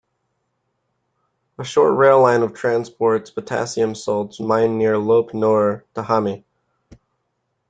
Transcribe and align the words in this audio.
A 1.59 1.63
short 1.63 1.95
rail 1.95 2.23
line 2.23 2.41
of 2.41 2.55
transports 2.55 3.29
potassium 3.29 3.93
salts 3.93 4.39
mined 4.39 4.79
near 4.79 4.95
Lop 4.95 5.31
Nur 5.31 5.85
to 5.93 6.01
Hami. 6.01 6.43